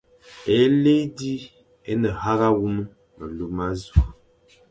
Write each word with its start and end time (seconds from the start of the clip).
Éli 0.57 0.95
zi 1.17 1.33
é 1.91 1.93
ne 2.01 2.09
hagha 2.21 2.49
wum 2.59 2.77
melu 3.17 3.45
ôsu, 3.67 3.95